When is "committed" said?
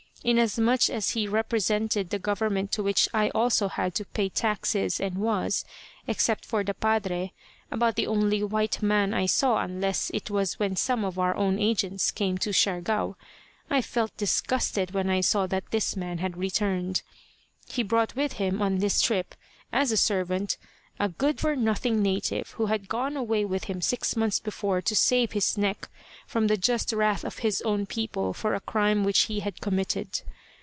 29.61-30.21